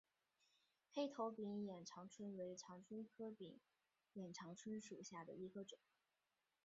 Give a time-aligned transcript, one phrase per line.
[0.91, 3.59] 黑头柄眼长蝽为长蝽科柄
[4.13, 5.77] 眼长蝽属下的一个种。